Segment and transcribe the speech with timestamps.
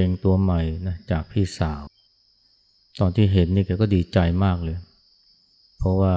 [0.00, 1.82] เกงตัวใหม่นะจากพี่สาว
[2.98, 4.78] ตอนที่เห็นนี่แกก็ดีใจมากเลย
[5.78, 6.14] เพราะว่า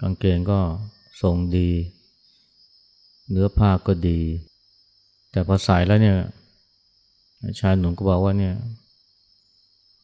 [0.00, 0.60] กางเกงก็
[1.22, 1.70] ทรงดี
[3.30, 4.20] เนื้อผ้าก็ดี
[5.30, 6.16] แต่พอใส่แล้วเนี่ย
[7.60, 8.54] ชายหนุ่มก็บอกว่าเนี่ย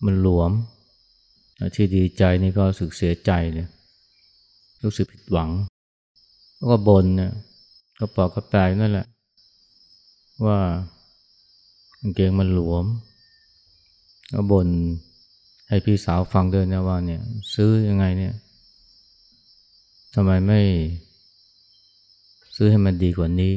[0.05, 0.53] มันหลวม
[1.77, 3.69] ที่ดีใจนี่ก็รู้สึกเสียใจเลย
[4.85, 5.51] รู้สึกผิดหวัง
[6.57, 7.33] แล้วก็บนเนี่ย
[7.99, 9.07] ก็ปอกกระแปลนั่นแหละ
[10.47, 10.59] ว่า
[12.15, 12.85] เกงมันหลวม
[14.33, 14.69] ก็บน
[15.69, 17.23] ให้พี่สาวฟังด้วยนะว่าเนี่ย
[17.55, 18.35] ซื้อยังไงเนี่ย
[20.15, 20.61] ทำไมไม่
[22.57, 23.55] ซื้อให้มันดีกว่านี้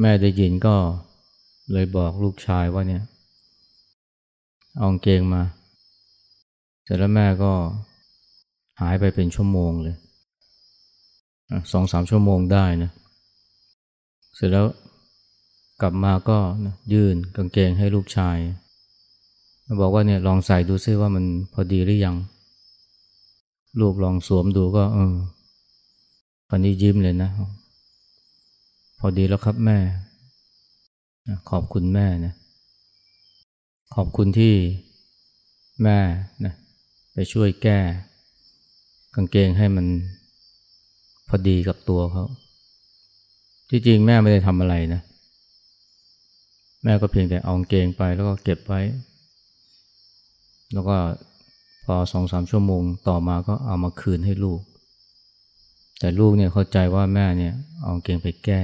[0.00, 0.76] แม่ได้ยินก็
[1.72, 3.02] เลยบอกลูกชายว่าเนี่ย
[4.76, 5.42] เอากางเกงมา
[6.82, 7.52] เสร็จแล้วแม่ก็
[8.80, 9.96] หายไปเป็นชั่วโมงเลย
[11.72, 12.90] สองสามชั่วโมงได้นะ
[14.34, 14.66] เสร็จแล้ว
[15.80, 16.38] กลับมาก็
[16.92, 18.38] ยื่นกางเกงให้ลูกชาย
[19.80, 22.16] บอกว่าเนี่ยลองใส่ดูซิว่ามันพอดีหรือยัง
[23.80, 25.14] ลูกลองสวมดูก็เออ
[26.48, 27.30] คนนี้ยิ้มเลยนะ
[28.98, 29.78] พอดีแล้วครับแม่
[31.50, 32.34] ขอบคุณแม่นะ
[33.94, 34.54] ขอบคุณที่
[35.82, 35.98] แม่
[36.44, 36.54] นะ
[37.12, 37.78] ไปช่วยแก้
[39.14, 39.86] กางเกงให้มัน
[41.28, 42.24] พอดีกับตัวเขา
[43.70, 48.80] ที่จริงแม่ไม่ได้ทำอะไรนะแม่ก็เพียงแต่เอาเกงไปแล้วก็เก็บไว้
[50.72, 50.96] แล้วก็
[51.84, 54.60] พอสองสามชั่วโมงต่อมาก็เอามาคืนให้ลูก
[55.98, 58.62] แต่ลูกเนี่ยเข้าใจว่าแม่เนี่ยเอาเกงไปแก้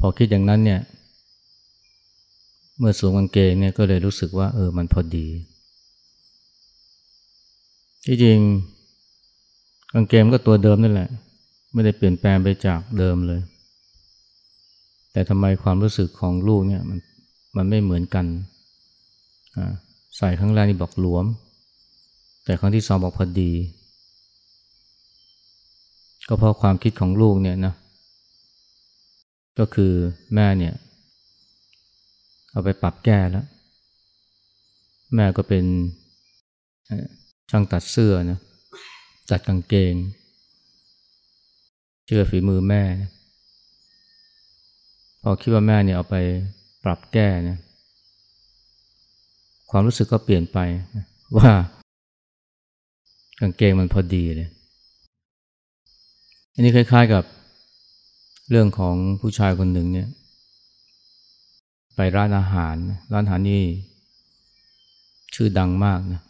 [0.00, 0.80] พอคิดอย่างนั้นเนี่ย
[2.78, 5.28] เมื่อสวมกางเกงเนี่ยก็เลยรู้สึกว่าเออมันพอดี
[8.06, 8.38] ที่จริง
[9.94, 11.08] กางเกงก็ตัวเดิมนั่นแหละ
[11.72, 13.40] ไม่ได้เปลี่ยนแปลงไปจากเดิมเลย
[15.14, 16.98] แต่ทำไมความรู้สึกของลูกเนี่ยมัน
[17.56, 18.26] มันไม่เหมือนกัน
[20.16, 21.24] ใส่ครั้งแรกนี่บอกหลวม
[22.44, 23.52] แต่ครั้งที่สองบอกพอดี
[26.28, 27.74] ก็เพราะความคิดของลูกเนี่ยนะ
[29.58, 29.92] ก็คือ
[30.34, 30.74] แม่เนี่ย
[32.50, 33.46] เอาไปปรับแก้แล้ว
[35.14, 35.64] แม่ก็เป็น
[37.50, 38.38] ช่างตัดเสื้อนะ
[39.30, 39.94] ตัดกางเกง
[42.06, 42.82] เชื่อฝีมือแม่
[45.26, 46.16] พอคิดว่าแม่เนี่ยเอาไป
[46.84, 47.58] ปรับแก้เนี่ย
[49.70, 50.58] ความรู้สึกก็เปลี่ยนไป
[51.36, 51.50] ว่า
[53.40, 54.48] กางเกงมันพอดีเลย
[56.52, 57.24] อันนี้คล้าย ๆกับ
[58.50, 60.08] เรื่องของผู้ชายคนหนึ่งเนี่ย
[61.96, 62.76] ไปร้านอาหาร
[63.12, 63.64] ร้านอาหารนี่
[65.34, 66.22] ชื่อดังมากนะ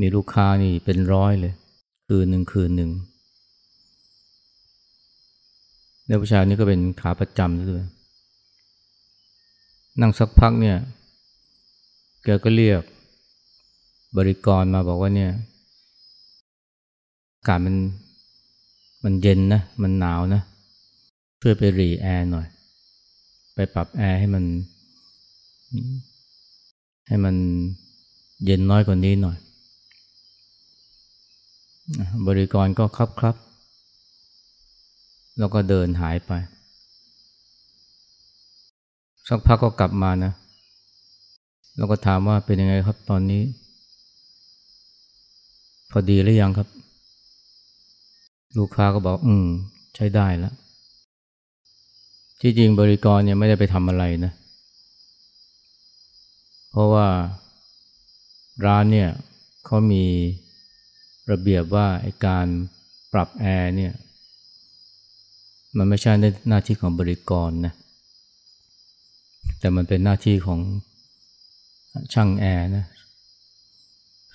[0.00, 1.54] มีลูกค้านี่เป็นร้อยเลย
[2.08, 2.90] คืนหนึ่งคืนหนึ่ง
[6.06, 7.84] แล้วผู้ชายนี่ก็เป็นขาประจำด้วย
[10.00, 10.76] นั่งสักพักเนี่ย
[12.24, 12.82] แกก็เรียก
[14.16, 15.30] บริกรมาบอกว่าเนี่ย
[17.36, 17.76] อากาศมัน
[19.04, 20.42] มันเย็นนะ มันหนาวนะ
[21.40, 22.46] ช่วยไปรีแอร์หน่อย
[23.54, 24.44] ไปปรับแอร์ให้มัน
[27.08, 27.36] ให้มัน
[28.44, 29.36] เย็นน้อยกว่านี้หน่อย
[32.26, 33.36] บริกรก็ครับครับ
[35.38, 36.32] แล้วก็เดินหายไป
[39.28, 40.32] สักพักก็กลับมานะ
[41.76, 43.42] แล้วก็ถามว่าเป็นยังไงครับตอนนี้
[45.90, 46.68] พอดีหรือยังครับ
[48.58, 49.46] ลูกค้าก็บอกอืม
[49.96, 50.54] ใช้ได้แล้ว
[52.40, 54.32] ที่จริงบริกรเนี่ยไม่ได้ไปทำอะไรนะ
[56.70, 57.06] เพราะว่า
[58.66, 59.10] ร้านเนี่ย
[59.64, 60.04] เขามี
[61.30, 62.46] ระเบียบว่าไอการ
[63.12, 63.92] ปรับแอร์เนี่ย
[65.78, 66.12] มันไม่ใช่
[66.48, 67.74] หน้าที่ของบริกรนะ
[69.60, 70.60] แต่มันเป็นหน้าที่ของ
[72.12, 72.84] ช่างแอร์นะ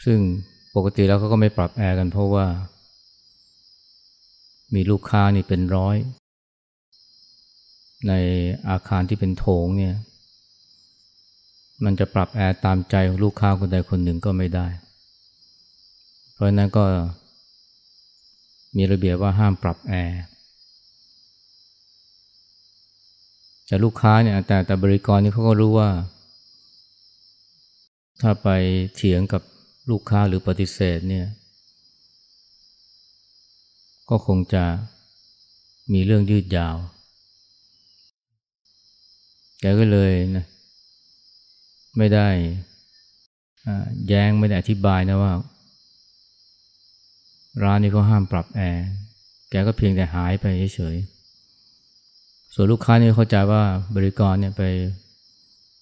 [0.06, 0.20] ซึ่ง
[0.76, 2.46] ปกติแล้วเขาก็ไม่ปรับแอร์กันเพราะว่า
[4.76, 5.96] มีลูกค้านี่เป็นร้อย
[8.08, 8.14] ใน
[8.70, 9.96] อาคารที่เป็นโถงเนี่ย
[11.84, 14.68] มันจะปรับแอร์ตามใจของลูกค้าคนใดคนหนึ่งก็ไม่ได้
[16.34, 16.84] เพราะนั้นก็
[18.78, 20.20] มีระเบียบว่าห้ามปรับแอร์
[23.70, 25.90] แต่ลูกค้าเนี่ยแต่แต่บริกรนี่เขาก็รู้ว่า
[28.22, 28.48] ถ้าไป
[28.96, 29.42] เถียงกับ
[29.90, 31.26] ลูกค้าหรือปฏิเสธเนี่ย
[34.10, 34.64] ก็คงจะ
[35.94, 36.78] มีเรื่องยืดยาว
[39.60, 40.46] แกก็เลยนะ
[41.98, 42.28] ไม่ได้
[44.08, 45.34] แย้งไม่ได้อธิบายนะว่า
[47.64, 48.88] ร้านนี้ก็ห้ามปรับแอร์
[49.50, 50.46] แกก็เพียงแต่หายไป
[50.76, 51.19] เฉยๆ
[52.62, 53.64] ส่วนลูกค้านี่เข้าใจว่า
[53.96, 54.64] บริกรเนี่ยไป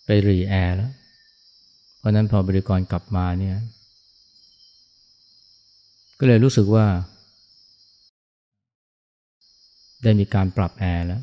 [0.05, 0.91] ไปรีแอร์แล้ว
[1.97, 3.57] เพราะนั้นพอบริกรกลับมาเนี่ย
[6.19, 6.85] ก็เลยรู้สึกว่า
[10.03, 11.21] ได้มีการปรับแอร์แล้ว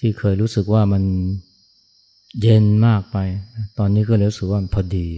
[0.00, 1.02] ที่เคยรู้สึกว่ามัน
[2.42, 3.16] เย็นมากไป
[3.78, 5.08] ตอนนี้ก็เลยรู้สึกว่าพอดี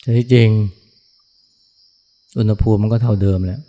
[0.00, 0.48] แต่ที่จริง
[2.38, 3.60] อุณหภูมิมันก็เท่าเดิมแหละ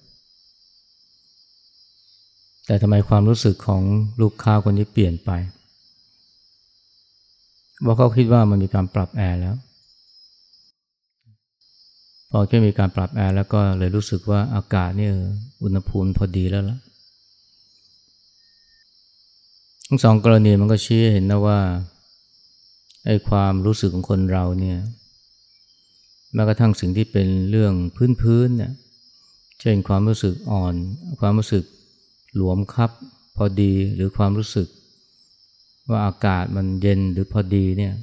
[2.69, 3.83] แต่ทำไมความรู้สึกของ
[4.21, 5.31] ลูกค้าคนนี้เปลี่ยนไป
[7.85, 9.55] ว่าเขาคิดว่ามันมีการปรับแอร์แล้ว
[12.31, 15.09] พอแค่มีการปรับแอร์แล้วก็เลยรู้สึกว่าอากาศนี่
[15.63, 16.77] อุณหภูมิพอดีแล้วล่ะ
[19.87, 21.59] ทั้งสองกรณีมันก็ชี้เห็นนะว่า
[23.05, 24.79] ไอ้ความรู้สึกของคนเราเนี่ย
[26.33, 27.73] แม้กระทั่งสิ่งที่เป็นเรื่อง
[28.21, 28.71] พื้นๆเนี่ย
[29.61, 30.73] เช่นความรู้สึกอ่อน
[31.21, 31.65] ความรู้สึก
[32.35, 32.91] หลวมครับ
[33.35, 34.67] พอดีหรือความรู้สึก
[35.89, 37.93] ว่าอากาศมันเย็นหรือพอดีเนี่ย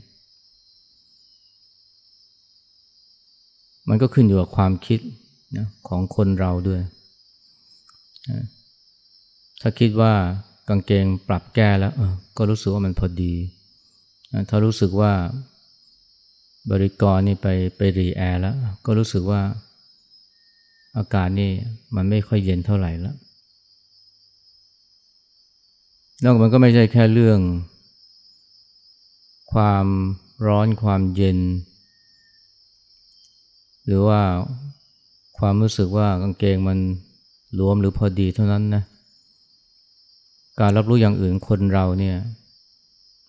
[3.89, 5.01] มันก็ขึ้นอยู่กับความคิด
[5.57, 6.83] นะของคนเราด้วย
[9.61, 10.13] ถ้าคิดว่า
[10.69, 11.95] กางเกงปรับแก้แล้ว
[12.37, 13.35] ก็รู้สึกว่ามันพอดี
[14.51, 15.13] ถ้ารู้สึกว่า
[16.71, 18.57] บริกรนี่ไปไปรีแอร์แล้ว
[18.87, 19.41] ก็รู้สึกว่า
[20.97, 21.51] อากาศนี่
[21.97, 23.17] มันไม่ค่อยเย็นเท่าไหร่แล้ว
[26.21, 27.39] แล้วมันก็ไม่ใช่แค่เรื่อง
[29.53, 29.87] ความ
[30.47, 31.39] ร้อนความเย็น
[33.87, 34.21] หรือว่า
[35.39, 36.79] ความรู้สึกว่ากางเกงมัน
[37.61, 38.83] รวมหรือพอดีเท่านั้นนะ
[40.61, 42.17] การรับรู้อย่างอื่นคนเราเนี่ย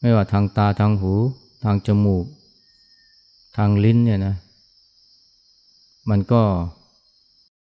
[0.02, 1.14] ไม่ว่าทางตาทางหู
[1.64, 2.26] ทางจมูก
[3.58, 4.36] ทางลิ้นเนี่ยนะ
[6.10, 6.42] มันก็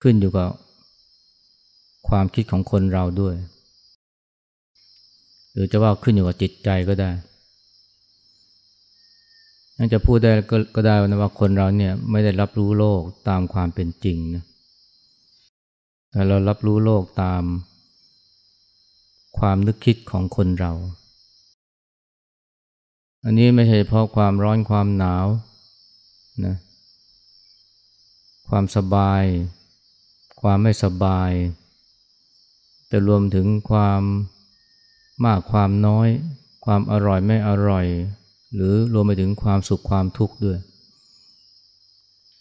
[0.02, 0.50] ขึ้นอยู่กับ
[2.08, 3.34] ความคิดของคนเราด้วย
[5.54, 7.10] หรือจะว่าขึ้นอยู่กับจิตใจก็ได้
[9.76, 14.44] นั่นจะพูดได้ก็ก็ได้นะว่าคนเราเนี่ยไม่ได้รับรู้โลกตามความเป็นจริงนะ
[16.10, 17.42] แต่เรารับรู้โลกตาม
[19.38, 20.72] ความนึกคิดของคนเรา
[23.24, 25.26] อันนี้ไม่ใช่เพราะความร้อนความหนาว
[26.44, 26.56] นะ
[28.48, 29.22] ความสบาย
[30.40, 31.30] ความไม่สบาย
[32.88, 34.02] แต่รวมถึงความ
[35.24, 36.08] มากความน้อย
[36.64, 37.86] ความอร่อยไม่อร่อย
[38.54, 40.58] หรือรวมไปถึงความสุขความทุกข์ด้วย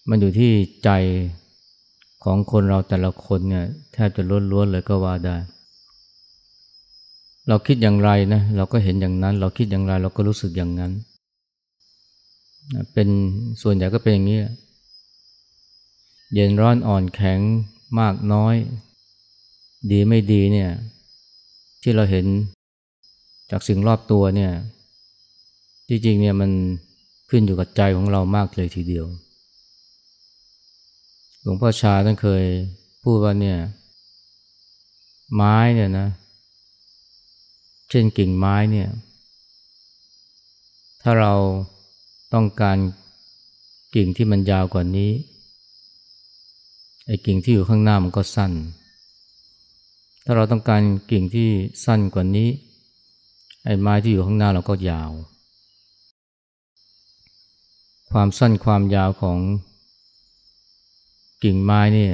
[0.10, 0.52] มันอยู่ที่
[0.84, 0.90] ใจ
[2.24, 5.38] ของคนเราแต่ละคนเนี่ยแทบจะล้วนๆเลยก็ว่าได้
[7.48, 10.92] เราคิดอย่างไรนะเราก็เห็นอย่างนั้น เราคิดอย่างไรเราก็รู้สึกอย่างนั้น
[12.94, 13.10] เป็น
[13.62, 14.40] ส่วนใหญ่ก็เป็นอย่างนี้
[16.34, 17.40] เย็นร้อนอ่อนแข็ง
[18.00, 18.56] มากน้อย
[19.92, 20.72] ดีไม่ดีเนี่ย
[21.82, 22.26] ที่เราเห็น
[23.56, 24.52] จากสิ่งรอบตัวเนี่ย
[25.90, 26.52] จริงๆเนี่ยมัน
[27.30, 29.06] ขึ้นอยู่กับใจของเรามากเลยทีเดียว
[31.42, 32.44] หลวงพ่อชาท่านเคย
[33.04, 33.58] พูดว่าเนี่ย
[35.36, 36.08] ไม้เนี่ยนะ
[37.90, 38.90] เช่นกิ่งไม้เนี่ย
[41.02, 41.34] ถ้าเรา
[42.34, 42.78] ต้องการ
[43.96, 45.12] กิ่งที่มันยาวกว่านี้
[47.08, 48.52] ไอ้กิ่งที่อยู่ข้างหน้ามันก็สั้น
[50.26, 50.82] ถ้าเราต้องการ
[51.12, 51.50] กิ่งที่
[51.86, 52.50] สั้นกว่านี้
[53.66, 55.12] ไอ้ไม้ที่อยู่ข้างหน้าเราก็ยาว
[58.12, 59.40] ความสั้นความยาวของ
[61.44, 62.08] กิ่งไม้นี่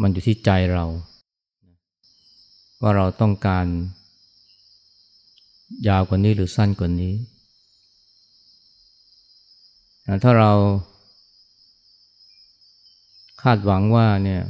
[0.00, 0.84] มันอยู่ที่ใจเรา
[2.80, 3.66] ว่าเราต้องการ
[5.88, 7.14] ยาวกว่านี้หรือสั้นกว่านี้
[10.22, 10.52] ถ้าเรา
[13.42, 14.42] คาดหวังว่าเนี่ย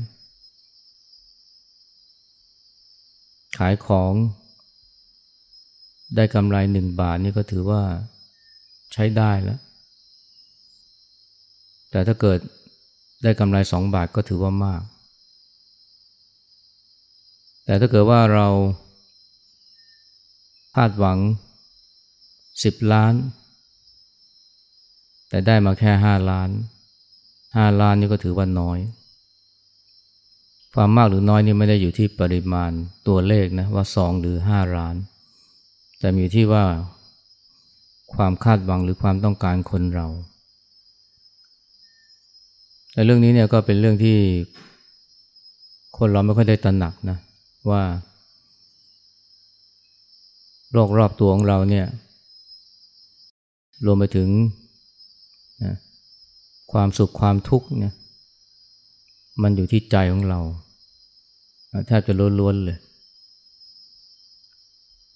[3.59, 4.13] ขายของ
[6.17, 7.83] ได้กำไรหนึ่งบาทนี่ก็ถือว่า
[8.93, 9.61] ใช้ได้แล้ว
[11.91, 12.39] แต่ถ้าเกิด
[13.23, 14.83] ได้กำไรสองบาทก็ถือว่ามาก
[17.65, 18.49] แต่ถ้าเกิดว่าเรา
[20.77, 21.19] คาดหวัง
[22.65, 23.15] สิบล้าน
[25.29, 26.51] แต่ได้มาแค่ห้าล้าน
[27.57, 28.79] ห้าล้านนี่ก็ถือว่าน้อย
[30.75, 32.71] ความมากหรือน้อยนี่ไม่ได้อยู่ที่ปริมาณ
[33.09, 34.95] ตัวเลขนะว่าสองหรือห้าล้าน
[36.05, 36.65] แต่มีที่ว่า
[38.15, 40.07] ความคาดหวังหรือความต้องการคนเรา
[42.93, 44.17] แต่เรื่องนี้เนี่ยก็เป็นเรื่องที่
[45.99, 47.19] คนเราไม่ค่อยได้ตระหนักนะ
[47.71, 47.83] ว่า
[50.73, 51.87] โรครอบตัวของเราเนี่ย
[53.87, 54.29] รวมไปถึง
[55.65, 55.75] นะ
[56.73, 57.95] ความสุขความทุกข์เนี่ย
[59.43, 60.41] มันอยู่ที่ใจของเรา
[61.87, 62.79] แทบจะล้วนๆเลย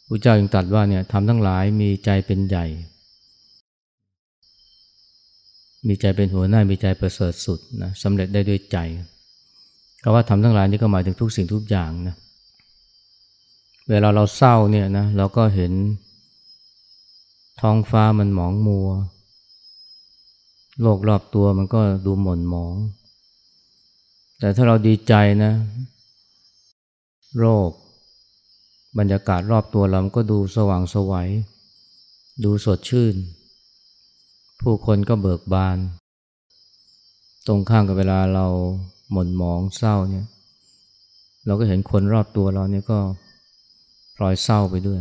[0.08, 2.66] พระเจ้ายังตรัสว่าเนี่ยทำทั้งหลายมีใจเป็นใหญ่
[5.86, 8.78] มีใจเป็นหัวหน้ามีใจประเสริฐสุดนะสำเร็จได้ด้วยใจ
[10.02, 12.16] คำว่าทำทั้งหลายนี่ก็หมายถึงทุกสิ่งทุกอย่างนะ
[13.90, 15.72] เวลาเราเศร้าเนี่ยนะเราก็เห็น
[17.60, 18.88] ท้องฟ้ามันหมองมัว
[20.82, 22.74] โลกรอบตัวมันก็ดูหม่นหมอง
[24.38, 25.52] แต่ถ้าเราดีใจนะ
[27.38, 27.70] โรค
[28.98, 31.30] บรรยากาศรอบตัวเราก็ดูสว่างสวัย
[32.44, 33.14] ดูสดชื่น
[34.60, 35.78] ผู้คนก็เบิกบาน
[37.46, 38.46] ตรงข้ามกับเวลาเรา
[39.12, 40.26] หม่นหมองเศร้าเนี่ย
[41.46, 42.98] เราก็เห็นคนรอบตัวเราเนี่ยก็
[44.16, 45.00] พลอยเศร้าไปด้วย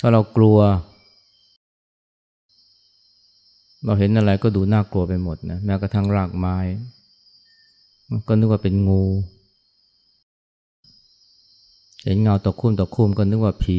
[0.00, 0.58] ถ้าเรากลัว
[3.84, 6.56] เราเห็นอะไรก็ดูน่ากลัวไปหมดนะแม้กระทั่งรากไม้
[8.28, 9.04] ก็นึกว่าเป็นงู
[12.04, 13.78] เห็นเงาตะคุ่มตะคุ่มก็นึกว่าผี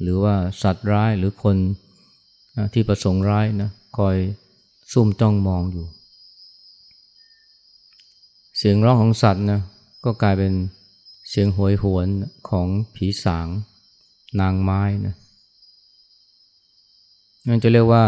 [0.00, 1.56] หรือว่าสัตว์ร้ายหรือคน
[2.72, 4.16] ที่ประสงค์ร้ายนะคอย
[4.92, 5.86] ซุ่มจ้องมองอยู่
[8.56, 9.60] เสียงร้องของสัตว์นะ
[10.04, 10.52] ก็กลายเป็น
[11.30, 12.08] เสียงหวยหวน
[12.48, 13.46] ของผีสาง
[14.40, 15.14] นางไม้นะ
[17.48, 18.04] นั่นจะเรียกว่า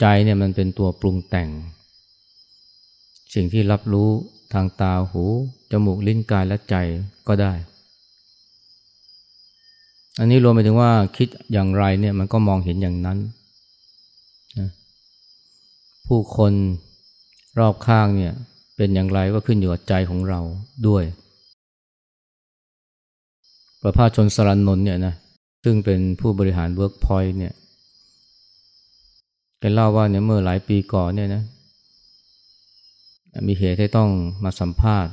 [0.00, 1.50] ใจเนี่ยมันเป็นตัวปรุงแต่ง
[3.34, 4.10] สิ่งที่รับรู้
[4.52, 5.24] ทางตาหู
[5.70, 6.74] จมูกลิ้นกายและใจ
[7.28, 7.52] ก็ได้
[10.18, 13.18] อันนี้รวมไปถึงว่าคิดอย่างไรเนี่ยมันก็มองเห็นอย่างนั้น
[14.58, 14.68] นะ
[16.06, 16.52] ผู้คน
[17.58, 18.32] รอบข้างเนี่ย
[18.76, 20.40] เป็นอย่างไรก็ขึ้นอยู่กับใจของเรา
[20.88, 21.04] ด้วย
[23.82, 25.14] ประภาชนสรันนนเนี่ยนะ
[25.64, 27.54] ซึ่งเป็นผู้บริหารเวิร์กพอยต์เนี่ย
[29.58, 31.42] แกเล่าว่าเนี่ยเมื่อหลายปีก่อนเนี่ยนะ
[33.46, 34.10] มีเหตุที่ต้อง
[34.44, 35.12] มาสัมภาษณ์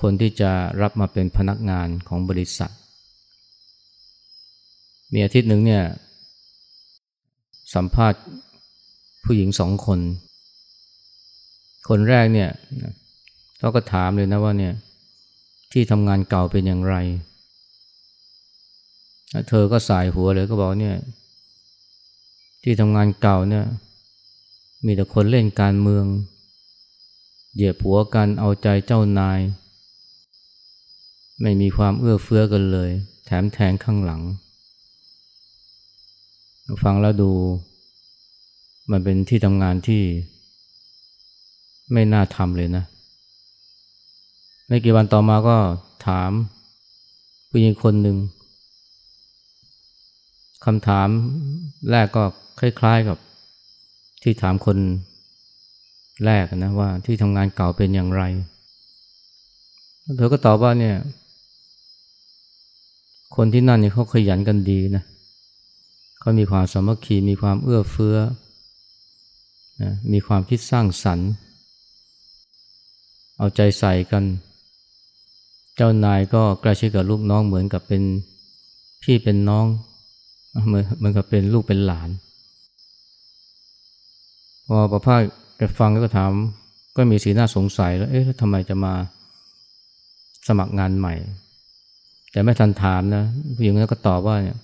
[0.00, 0.50] คนที่จะ
[0.82, 2.72] รับมาเป็นพนักงานของบริษัท
[5.12, 5.84] มีอาทิตย์หนึ่งเนี่ย
[7.74, 8.20] สัมภาษณ์
[9.24, 10.00] ผู้หญิงสองคน
[11.88, 12.50] คนแรกเนี่ย
[13.58, 14.74] เขาก็ถามเลยนะว่าเนี่ย
[15.72, 16.94] ที่ทำงานเก่าเป็นอย่างไร
[19.48, 20.96] เธอก็สายหัวเลยก็บอกเนี่ย
[22.62, 23.64] ที่ทำงานเก่าเนี่ย
[24.84, 26.04] มีแต่คนเล่นการเมือง
[27.54, 29.40] เหยียบหัวกันเอาใจเจ้านาย
[31.42, 32.90] ไม่มีความเอื้อเฟื้อกันเลย
[33.26, 34.22] แถมแทงข้างหลัง
[36.82, 37.32] ฟังแล้วดู
[38.90, 40.02] มันเป็นที่ทำงานที่
[41.92, 42.84] ไม่น่าทำเลยนะ
[44.66, 45.58] ไม่กี่วันต่อมาก็
[46.06, 46.30] ถาม
[47.50, 48.16] ผู้หญิงคนหนึ่ง
[50.64, 51.08] คำถาม
[51.90, 52.24] แรกก็
[52.60, 53.18] คล้ายๆกับ
[54.22, 54.78] ที่ถามคน
[56.24, 58.22] แรกนะว่าที่ทำงานเก่าเป็นอย่างไร
[60.16, 60.96] เธอก็ตอบว่าเนี่ย
[63.36, 65.04] คนที่นั่นเนี่ยเขาขยันกันดีนะ
[66.20, 68.16] เขามีความสามัคคีมีความเอื้อเฟื้อ
[69.82, 71.30] นะมีความคิดสร้างสรรค์
[73.38, 74.24] เอาใจใส่กัน
[75.76, 78.02] เจ้านายก็ใกล้ชิดกับลูกน้องเหมือนกับเป็น
[79.02, 79.66] พี่เป็นน้อง
[80.66, 82.08] เหมือนเหมือนกับเป็นลูกเป็นหลาน
[84.68, 85.20] พอประพาส
[85.56, 86.30] แกฟังแล้วก็ถาม
[86.96, 88.94] ก็มีสีหน้าสงสัยแล้วเอ๊ะทำไมจะมา
[90.48, 91.14] สมัครงานใหม่
[92.30, 93.24] แต่ไม่ทันถามนะ
[93.56, 94.58] ผู้หญิงนั้นก็ตอบว่าเนี่ย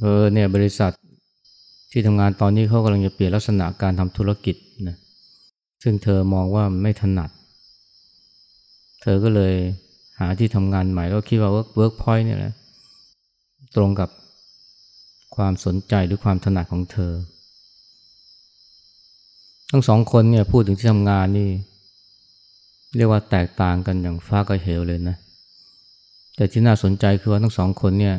[0.00, 0.92] เออเนี่ยบริษัท
[1.92, 4.56] ที่ทำงานตอนนี้เขากำลังจะเปลี่ยนลักษณะการทำธุรกิจ
[4.88, 4.96] นะ
[5.82, 7.30] ซึ่งเธอมองว่าไม่ถนัด
[9.02, 9.54] เธอก็เลย
[10.18, 12.52] หาที่ทำงานใหม่แล้วคิดว่าเวิร์กพอยต์เนี่ยแหละ
[13.76, 14.08] ตรงกับ
[15.36, 17.12] ความสนใจหรือความถนัดของเธอ
[19.70, 21.50] ทั้งสองคนเนี่ยพูดถึงที่ทำงานนี่
[22.96, 25.16] เรียกว่าแตกต่างกันอย่างฟ้ากับเหวเลยนะ
[26.36, 28.14] แต่ที่น่าสนใจคือว่าทั้งสองคนเนี่ย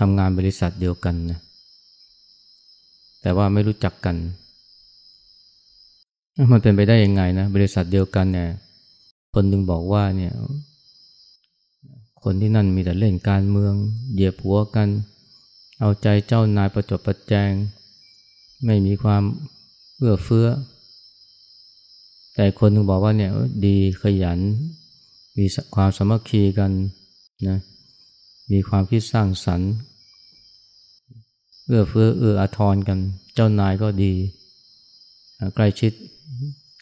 [0.00, 1.38] ทำงานบริษัทเดียวกันนะ
[3.22, 4.16] แต่ว่าไม่รู้จักกัน
[6.52, 8.48] มันเป็นไปได้ยังไงนะ บริษัทเดียวกันเนี่ย
[9.34, 10.32] คนหนึ่งบอกว่าเนี่ย
[12.22, 13.74] คนที่นั่นมีแต่เล่นการเมือง
[14.12, 14.88] เหยียบหัวกัน
[15.80, 17.52] เอาใจเจ้านายประจบประแจง
[18.64, 19.22] ไม่มีความ
[20.02, 20.48] เอื้อเฟื้อ
[22.34, 23.30] แต่คนนึงบอกว่าเนี่ย
[23.66, 24.38] ดีขยัน
[25.38, 26.70] มีความสมัคคีกัน
[27.48, 27.58] นะ
[28.52, 29.72] มีความคิดสร้างสรรค์
[31.66, 32.98] เอื้อเฟื้อเอื้ออาทรกัน
[33.34, 34.12] เจ้านายก็ดี
[35.54, 35.92] ใกล้ชิด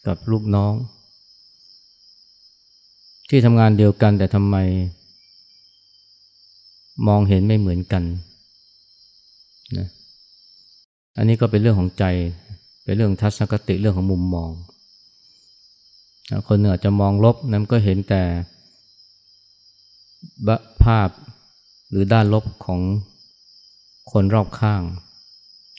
[0.06, 0.74] กับลูกน้อง
[3.28, 4.56] ที่ทำงานเดียวกันแต่ทำไม
[7.06, 8.02] มองเห็นไม่เหมือนกัน
[9.76, 9.86] นะ
[11.16, 12.04] อันนี้ก็เป็นเรื่องของใจ
[12.82, 14.50] เป็นเรื่องทัศนคติเรื่องของมุมมอง
[16.48, 18.22] คนหนึ่งอาจจะมองลบนั้นก็เห็นแต่
[20.84, 21.08] ภาพ
[21.90, 22.80] หรือด้านลบของ
[24.12, 24.82] คนรอบข้าง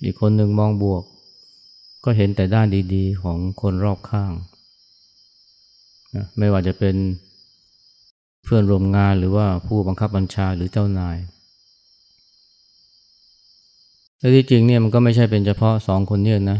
[0.03, 1.03] อีกคนหนึ่งมองบวก
[2.03, 4.31] ก็เห็นแต่ด้านดีๆ ของคนรอบข้าง
[6.15, 6.96] นะไม่ว่าจะเป็น
[8.43, 11.17] เพื่อนร่วมงานหรือว่าผู้บังคับบัญชาหรือเจ้านาย
[14.17, 16.60] แต่ที่จริงเนี่ยมันก็ไม่ใช่เป็นเฉพาะสองคนเนี่ยนะ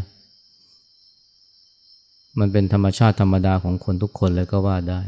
[2.38, 5.00] มันเป็นธรรมชาติธรรมดาของคนทุกคนเลยก็ว่าได้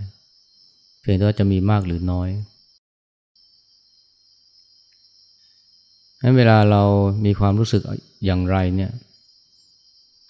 [1.00, 2.28] เพียงแต่ว่าจะมีมากหรือน้อย
[6.20, 6.82] ให้เวลาเรา
[7.24, 7.82] มีความรู้สึก
[8.24, 8.92] อย่างไรเนี่ย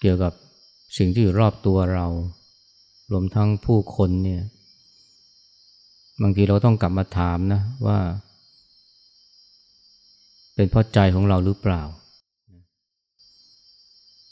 [0.01, 0.33] เกี่ยวกับ
[0.97, 2.07] สิ่งที่อยู่รอบตัวเรา
[3.11, 4.41] รวมทั้งผู้คนเนี่ย
[6.21, 7.99] บางทีเราต้องกลับมาถามนะว่า
[10.55, 11.81] เป็นเพราะใจของเราหรือเปล่า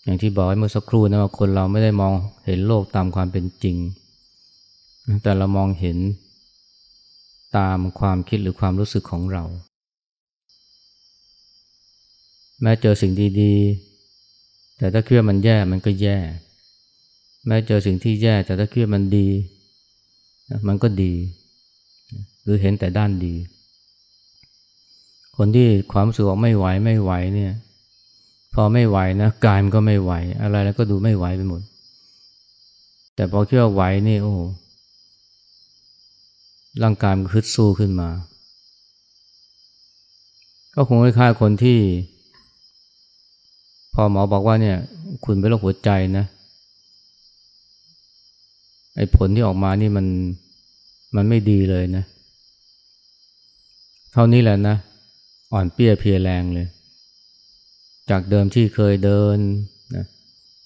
[0.04, 2.14] อย่างที่บอกไว้เมื่อสักครู่นะว่าคนเราไม่ได้มอง
[2.46, 3.78] เห็นโลกตามความเป็นจริง
[5.24, 5.98] แต่เรามองเห็น
[7.58, 9.44] ตามความคิดหรือความรู้สึกของเรา
[12.62, 16.18] แม้เจอสิ่งดีๆ แต่ถ้าคิดว่ามันแย่มันก็แย่
[17.48, 19.28] แม้เจอสิ่งที่แย่แต่ถ้าคิดว่ามันดี
[20.68, 21.14] มันก็ดี
[22.44, 23.36] หรือเห็นแต่ด้านดี
[25.38, 27.54] คนที่ความรู้สึกว่าไม่ไหวไม่ไหวเนี่ย
[28.54, 31.62] พอไม่ไหวนะกายมันก็ไม่ไหว อะไรแล้วก็ดูไม่ไหวไปหมด
[33.16, 34.36] แต่พอคิดว่าไหวนี่โอ้
[36.84, 38.10] ร่างกายมันฮึดสู้ขึ้นมา
[40.76, 41.80] ก็คงคล้ายๆคนที่
[43.94, 44.78] พอหมอบอกว่าเนี่ย
[45.26, 46.26] คุณเป็นโรคหัวใจนะ
[48.96, 50.06] ไอ้ผลที่ออกมานี่มัน
[51.16, 52.04] มันไม่ดีเลยนะ
[54.14, 54.76] เท่านี้แหละนะ
[55.54, 56.68] อ่อนเปี้ยเพียแรงเลย
[58.10, 59.38] จากเดิมที่เคยเดิน
[59.96, 60.06] นะ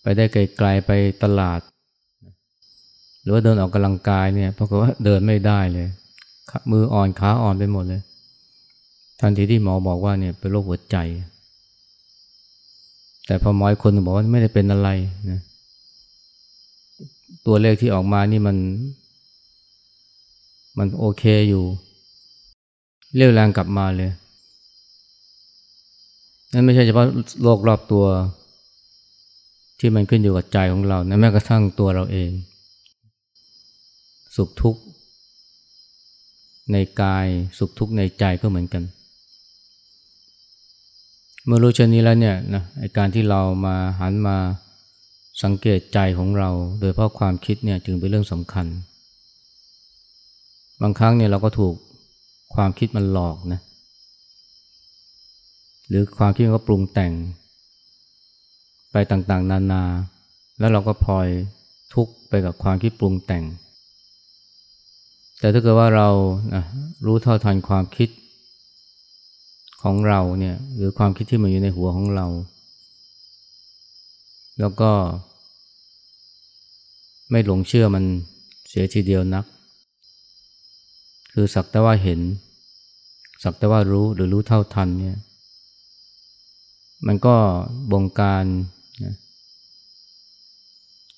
[0.02, 0.92] ไปได้ไกลๆไป
[1.24, 1.60] ตลาด
[3.22, 5.88] หรือว่าเดินออกกำลังกายเนี่ยเพราะว่าเดินไม่ได้เลย
[6.72, 8.02] มืออ่อนขาอ่อนไปหมดเลย
[9.20, 10.98] ทันทีที่หมอบอกว่าเนี่ยเป็นโรคหัวใจ
[13.26, 14.90] แต่พอหมอคนบอกว่าไม่ได้เป็นอะไร
[15.32, 15.42] นะ
[17.46, 18.58] ตัวเลขที่ออกมานี่มัน
[20.78, 21.64] มันโอเคอยู่
[23.16, 24.12] เรียวแรงกลับมาเลย
[26.54, 27.06] นั่นไม่ใช่เฉพาะ
[27.44, 28.06] โลกรอบตัว
[29.80, 32.32] ที่มันขึ้นอยู่กับใจของเรานะแม้กระทั่งตัวเราเอง
[34.36, 34.82] สุขทุกข์
[36.72, 38.84] ในกายสุขทุกข์ในใจก็เหมือนกัน
[41.46, 42.64] เมื่อรู้เช่นนี้แล้วเนี่ยนะ
[42.98, 44.38] การที่เรามาหันมา
[45.44, 48.66] สังเกตใจของเรา โดยเพราะความคิดเนี่ยจึงเป็นเรื่องสำคัญ
[50.82, 51.76] บางครั้งเนี่ยเราก็ถูก
[52.56, 53.60] ความคิดมันหลอกนะ
[55.88, 57.14] หรือความคิดก็ปรุงแต่ง
[58.92, 59.84] ไปต่างๆ นานา
[60.60, 61.28] แล้วเราก็พลอย
[61.94, 63.44] ทุกข์ไปกับความคิดปรุงแต่ง
[65.40, 66.10] แต่ถ้าเกิดว่าเรา
[66.54, 66.64] นะ
[67.06, 68.10] รู้เท่าทันความคิด
[69.82, 72.28] ของเราเนี่ยหรือความคิดที่มันอยู่ในหัวของเรา
[74.60, 74.92] แล้วก็
[77.32, 78.04] ไม่หลงเชื่อมัน
[78.68, 79.46] เสียทีเดียวนัก
[81.34, 82.20] คือสักแต่ว่าเห็น
[83.44, 85.18] สักแต่ว่ารู้หรือรู้เท่าทันเนี่ย
[87.06, 87.36] มันก็
[87.92, 88.46] บงการ
[89.04, 89.16] นะ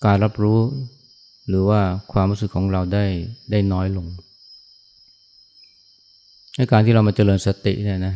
[0.06, 0.60] การรับรู้
[1.48, 3.06] หรือว่าความรู้สึกของเราได้
[3.52, 4.08] ได้น้อยลง
[6.56, 8.16] ในการที่เรามาเจริญสติเนี่ยนะ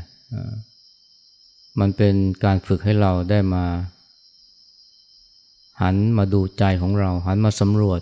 [1.79, 3.65] มันเป็นการฝึกให้เราได้มา
[5.81, 8.01] หันมาดูใจของเรา หันมาสำรวจ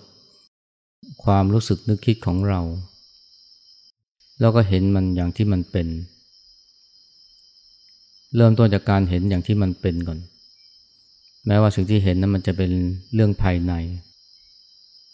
[1.24, 2.62] ความรู้สึกนึกคิดของเรา
[4.40, 5.88] แล้วก็เห็นมันอย่างที่มันเป็น
[8.36, 10.20] เริ่มต้นจากการเห็นอย่างที่มันเป็นก่อน
[11.48, 12.72] แม้ว่าสิ่งที่เห็นนั้นมันจะเป็น
[13.14, 13.74] เรื่องภายใน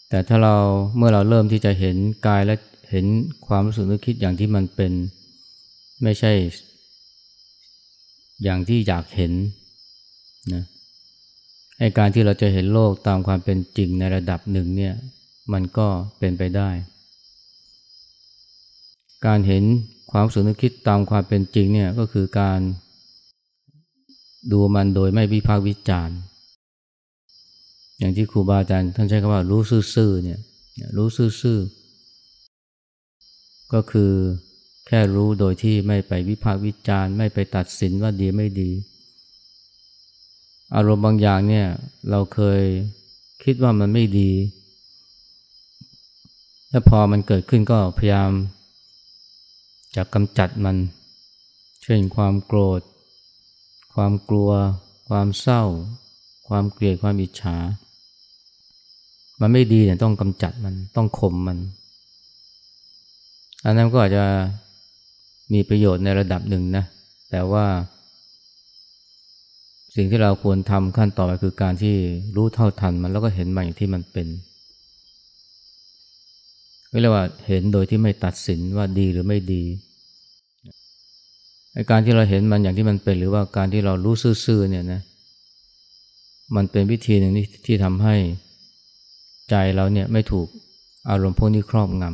[0.08, 0.54] แต่ถ้าเรา
[0.96, 2.54] เมื่อเราเริ่มที่จะเห็นกายและ
[2.90, 3.06] เห็น
[3.46, 4.92] ความรู้สึกนึกคิดอย่างที่มันเป็น
[6.02, 6.32] ไม่ใช่
[8.42, 9.32] อย่างที่อยากเห็น
[10.54, 10.64] นะ
[11.78, 14.94] ไอการที่เราจะเห็นโลกตามความเป็นจริงในระดับหนึ่งเนี่ย
[15.52, 16.70] มันก็เป็นไปได้
[19.26, 19.64] การเห็น
[20.10, 22.60] ความรู้สึกนึกคิดตามความเป็นจริงเนี่ยก็คือการ
[24.52, 26.18] ดูมันโดยไม่วิพากษ์วิจารณ์
[27.98, 29.60] อย่างที่ครูบาอาจารย์ท่านใช้คำว่ารู้
[29.94, 30.40] ซื่อๆเนี่ย
[30.96, 34.12] รู้ซื่อๆก็คือ
[34.86, 38.70] แค่รู้โดยที่ไม่ไปวิพากษ์วิจารณ์ ไม่ไปตัดสินว่าดีไม่ดี
[40.74, 41.66] อารมณ์บางอย่างเนี่ย
[42.10, 42.62] เราเคย
[43.44, 44.32] คิดว่ามันไม่ดี
[46.70, 48.30] แล้วพอมันเกิดขึ้นก็พยายาม
[49.96, 50.76] จะกำจัดมัน
[51.82, 52.80] เช่นความโกรธ
[54.02, 54.50] ความกลัว
[55.08, 55.62] ความเศร้า
[56.48, 57.56] ความเกลียดความอิจฉา
[59.40, 61.58] มันไม่ดีเนี่ยต้องกำจัดมันต้องข่มมัน
[63.64, 64.24] อันนั้นก็อาจจะ
[65.52, 66.84] มีประโยชน์ในระดับหนึ่งนะ
[67.30, 67.66] แต่ว่า
[69.96, 71.94] สิ่งที่เราควรทำขั้นต่อไปคือการที่
[72.36, 74.26] รู้เท่าทันมันแล้วก็เห็นมันอย่างที่มันเป็น
[77.00, 79.64] เรียกว่าเห็นโดยที่ไม่ตัดสินว่าดีหรือไม่ดี
[81.90, 85.00] การที่เราเห็นมันอย่างที่มันเป็น หรือว่าการที่เรารู้ซื่อๆเนี่ยนะ
[86.56, 87.32] มันเป็นวิธีหนึ่ง
[87.66, 88.16] ที่ทำให้
[89.50, 90.46] ใจเราเนี่ยไม่ถูก
[91.10, 92.04] อารมณ์พวกนี้ครอบง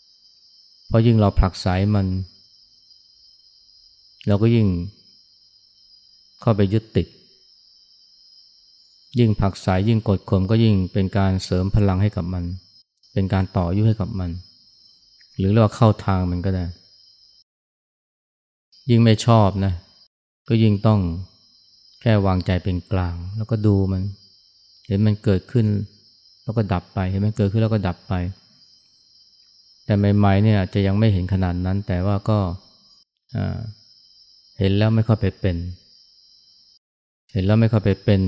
[0.00, 2.06] ำเพราะยิ่งเราผลักไสมัน
[4.26, 4.66] เราก็ยิ่ง
[6.40, 7.06] เข้าไปยึดติด
[9.18, 12.44] ยิ่งผลักไสยิ่งกดข่มก็ยิ่งเป็นการเสริมพลังให้กับมัน
[13.12, 14.30] เป็นการต่อยุให้กับมัน
[15.38, 16.64] หรือเรียกว่าเข้าทางมันก็ได้
[18.90, 19.72] ยิ่งไม่ชอบนะ
[20.48, 21.00] ก็ยิ่งต้อง
[22.00, 24.02] แค่วางใจเป็นกลาง แล้วก็ดูมัน
[24.86, 25.66] เห็นมันเกิดขึ้น
[26.42, 28.14] แล้วก็ดับไป เห็นมันเกิดขึ้นแล้วก็ดับไป
[29.84, 32.38] แต่ใหม่ๆเนี่ยจะยังไม่เห็นขนาดนั้น แต่ว่าก็
[34.58, 35.56] เห็นแล้วไม่ค่อยไปเป็น
[37.32, 38.20] เห็นแล้วไม่ค่อยไปเป็น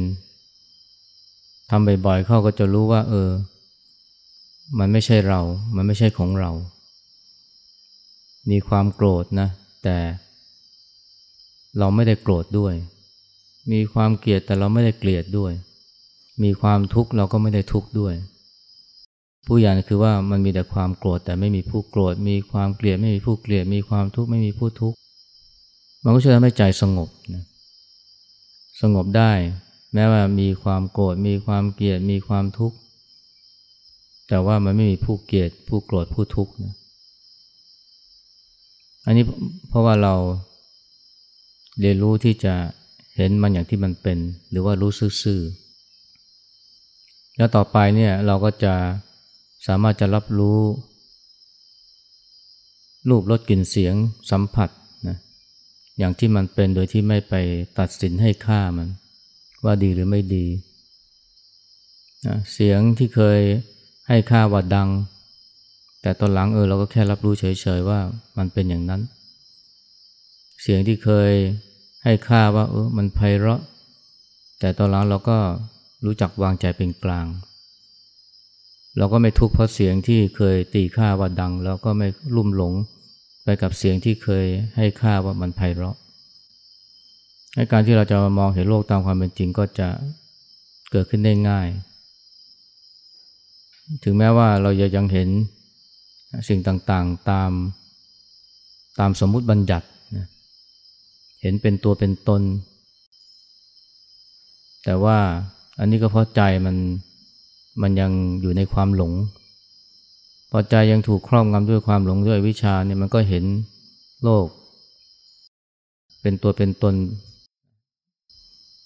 [1.71, 3.31] ทำบ่อยๆเข้าก็จะรู้ว่า เออ
[4.79, 5.41] มันไม่ใช่เรา
[5.77, 6.51] มันไม่ใช่ของเรา
[8.51, 9.49] มีความโกรธนะ
[9.85, 9.97] แต่
[11.79, 12.75] เราไม่ได้โกรธด้วย
[13.73, 15.53] มีความเกลียดแต่เราไม่ได้เกลียดด้วย
[16.43, 18.15] มีความทุกข์เราก็ไม่ได้ทุกข์ด้วย
[19.47, 24.97] ผู้อย่างคือว่ามันมีแต่ความโกรธแต่ไม่มีผู้โกรธ มีความเกลียดไม่มีผู้เกลียด มีความทุกข์ไม่มีผู้ทุกข์
[26.05, 27.45] มันก็ช่วยทำให้ใจสงบนะ
[28.81, 29.33] สงบได้
[29.95, 32.77] แม้ว่ามีความโกรธ มีความเกลียด มีความทุกข์
[34.29, 36.75] แต่ว่ามันไม่มีผู้เกลียด ผู้โกรธ ผู้ทุกข์นะ
[39.07, 39.25] อันนี้
[39.69, 40.15] เพราะว่าเรา
[41.81, 42.55] เรียนรู้ที่จะ
[43.17, 44.19] เห็นมันอย่างที่มันเป็น
[44.51, 45.41] หรือว่ารู้ซื่อ
[47.37, 48.75] แล้วต่อไปเนี่ยเราก็จะ
[49.67, 50.61] สามารถจะรับรู้
[53.09, 53.95] รูปรสกลิ่นเสียง
[54.31, 54.71] สัมผัส
[55.09, 55.17] นะ
[55.99, 57.35] อย่างที่มันเป็นโดยที่ไม่ไป
[57.79, 58.89] ตัดสินให้ค่ามัน
[59.65, 60.47] ว่าดีหรือไม่ดี
[62.27, 63.41] นะเสียงที่เคย
[64.09, 64.89] ให้ค่าว่าดัง
[66.03, 68.01] แต่ตอนหลังเออเราก็แค่รับรู้เฉยๆว่า
[68.39, 69.01] มันเป็นอย่างนั้น
[70.63, 71.33] เสียงที่เคย
[72.05, 73.61] ให้ค่าว่าเออมันไพเราะ
[74.61, 75.39] แต่ตอนหลังเราก็
[76.05, 77.27] รู้จักวางใจเป็นกลาง
[78.99, 82.73] เราก็ไม่ทุกข์เพราะเสียงที่เคยตีค่าว่าดังแล้วก็ไม่ลุ่มหลง
[83.45, 84.45] ไปกับเสียงที่เคย
[84.77, 85.97] ให้ค่าว่ามันไพเราะ
[87.55, 89.89] ในการที่เราจะมองเห็นโลกตามความเป็นจริงก็จะ
[90.91, 91.69] เกิดขึ้นได้ง่าย
[94.05, 95.29] ถึงแม้ว่าเราจะยังเห็น
[96.49, 97.51] สิ่งต่างๆตาม
[98.99, 99.87] ตามสมมุติบัญญัติ
[101.41, 102.43] เห็นเป็นตัวเป็นตน
[104.85, 105.19] แต่ว่า
[105.79, 106.77] อันนี้ก็เพราะใจมัน
[107.83, 109.13] มันยังอยู่ในความหลง
[110.51, 113.45] พอใจยังถูกครอบงำด้วยความหลงด้วยวิชาเนี่ยมันก็เห็น
[114.25, 114.47] โลก
[116.23, 116.95] เป็นตัวเป็นตน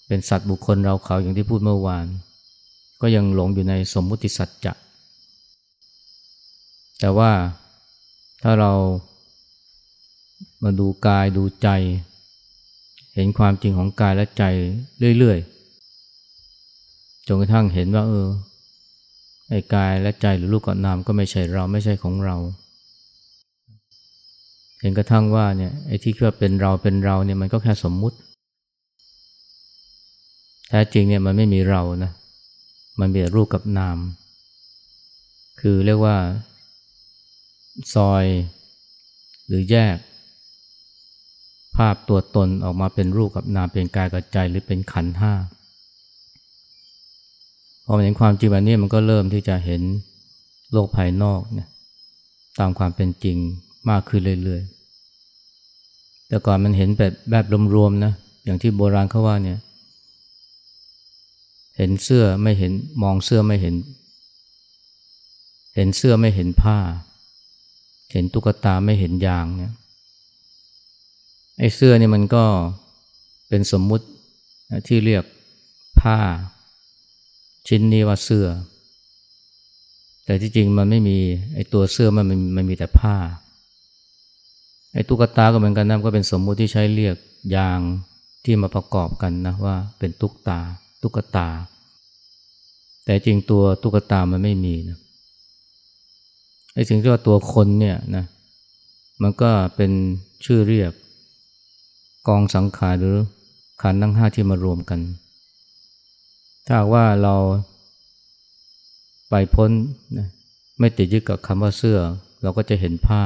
[0.07, 2.05] เป็นสัตว์บุคคลเราเขาอย่างที่พูดเมื่อวาน
[3.01, 4.73] ก็ยังหลงอยู่ในสมมุติสัจจะ
[6.99, 7.31] แต่ว่า
[8.43, 8.71] ถ้าเรา
[10.63, 11.67] มาดูกายดูใจ
[13.15, 14.43] เห็นความจริงของกายและใจ
[15.17, 18.27] เรื่อยๆ จนกระทั่งเห็นว่า เออ
[19.49, 22.37] ไอ้กายและใจหรือรูปกับนามก็ไม่ใช่เราไม่ใช่ของเรา
[24.81, 28.17] เห็นกระทั่งว่าเนี่ยไอ้ที่คิดว่าเป็นเราเป็นเราเนี่ยมันก็แค่สมมุติ
[30.69, 32.11] แท้จริงเนี่ยมันไม่มีเรานะ
[32.99, 33.97] มันมีรูปกับนาม
[35.61, 36.17] คือเรียกว่า
[37.93, 38.25] ซอย
[39.47, 39.97] หรือแยก
[41.77, 45.33] ภาพตัวตนออกมาเป็นรูปกับนามเป็นกายกับใจหรือเป็นขันห้า
[47.85, 49.81] พอเห็นความจริงแบบนี้มันก็เริ่มที่จะเห็น
[50.71, 51.69] โลกภายนอกเนี่ย
[52.59, 53.37] ตามความเป็นจริง
[53.89, 58.13] มากขึ้นเรื่อยๆ แต่ก่อนมันเห็นแบบแบบรวมๆนะ
[58.45, 59.59] อย่างที่โบราณเขาว่าเนี่ย
[61.77, 63.75] เห็นเสื้อไม่เห็นมองเสื้อไม่เห็น
[65.75, 66.77] เห็นเสื้อไม่เห็นผ้า
[68.11, 69.73] เห็นตุ๊กตาไม่เห็นยางเนี่ย
[71.59, 72.45] ไอ้เสื้อนี่มันก็
[73.49, 74.05] เป็นสมมุติ
[74.87, 75.23] ที่เรียก
[75.99, 76.17] ผ้า
[77.67, 78.47] ชิ้นนี้ว่าเสื้อ
[80.25, 81.17] แต่ที่จริงมันไม่มี
[81.53, 83.15] ไอ้ตัวเสื้อมันมันมีแต่ผ้า
[84.93, 87.15] ไอ้ตุ๊กตาก็เหมือนกันนะก็เป็นสมมุติที่ใช้เรียก
[87.55, 87.79] ยาง
[88.43, 90.59] ที่มาประกอบกันนะว่าเป็นตุ๊กตา
[91.01, 91.47] ตุ๊กตา
[93.05, 94.97] แต่จริงตัวตุ๊กตามันไม่มีนะ
[96.73, 98.25] ไอ้สิ่งที่ว่าตัวคนเนี่ยนะ
[99.21, 99.91] มันก็เป็น
[100.45, 100.91] ชื่อเรียก
[102.27, 103.17] กองสังขารหรือ
[103.81, 104.99] ขันทั้งห้าที่มารวมกัน
[106.67, 107.35] ถ้าว่าเรา
[109.29, 109.71] ไปพ้น
[110.17, 110.27] นะ
[110.79, 111.99] ไม่ติดยึดกับคำว่าเสื้อ
[112.41, 113.23] เราก็จะเห็นผ้า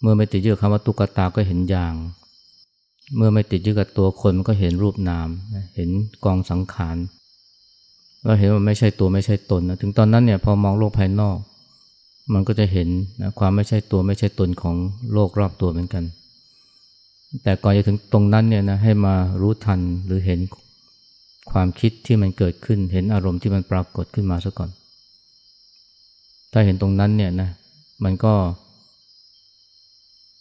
[0.00, 1.94] เมื่อไม่ติดยึดกับคำว่าตุ๊กตาก็เห็นยาง
[3.16, 5.28] เมื่อไม่ติดยึดกับตัวคนมันก็เห็นรูปนาม
[5.74, 5.90] เห็น
[6.24, 6.96] กองสังขาร
[8.24, 11.38] เราเห็นว่าไม่ใช่ตัวไม่ใช่ตนนะถึงตอนนั้นเนี่ยพอมองโลกภายนอก
[12.32, 12.88] มันก็จะเห็น
[13.20, 14.76] นะความไม่ใช่ตัวไม่ใช่ตนของ
[15.12, 16.04] โลกรอบตัวเหมือนกัน
[17.42, 20.40] แต่ก่อนจะถึงตรงนั้นเนี่ยนะให้มารู้ทันหรือเห็น
[21.52, 24.70] ความคิดที่มันเกิดขึ้น เห็นอารมณ์ที่มันปรากฏขึ้นมาซะก่อน
[26.52, 27.50] ถ้าเห็นตรงนั้นเนี่ยนะ
[28.04, 28.34] มันก็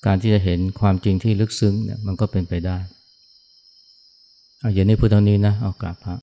[0.05, 2.77] การที่จะเห็นความจริงที่ลึกซึ้งเนี่ยมันก็เป็นไปได้
[4.59, 6.13] เอาอย่างนี้พูดเท่านี้นะเอากราบพระ